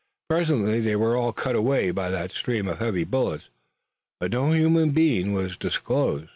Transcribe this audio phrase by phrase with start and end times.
[0.31, 3.49] Presently they were all cut away by that stream of heavy bullets,
[4.19, 6.29] but no human being was disclosed.